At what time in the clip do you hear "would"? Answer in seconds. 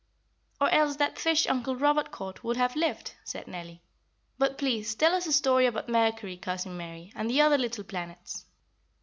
2.43-2.57